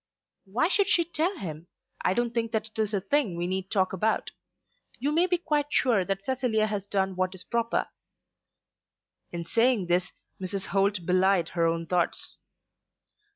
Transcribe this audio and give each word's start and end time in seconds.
"Why 0.45 0.67
should 0.67 0.87
she 0.89 1.05
tell 1.05 1.37
him? 1.37 1.67
I 2.03 2.15
don't 2.15 2.33
think 2.33 2.53
that 2.53 2.65
it 2.69 2.79
is 2.79 2.91
a 2.91 3.01
thing 3.01 3.35
we 3.37 3.45
need 3.45 3.69
talk 3.69 3.93
about. 3.93 4.31
You 4.97 5.11
may 5.11 5.27
be 5.27 5.37
quite 5.37 5.67
sure 5.71 6.03
that 6.03 6.23
Cecilia 6.23 6.65
has 6.65 6.87
done 6.87 7.15
what 7.15 7.35
is 7.35 7.43
proper." 7.43 7.87
In 9.31 9.45
saying 9.45 9.85
this 9.85 10.11
Mrs. 10.41 10.65
Holt 10.71 11.05
belied 11.05 11.49
her 11.49 11.67
own 11.67 11.85
thoughts. 11.85 12.39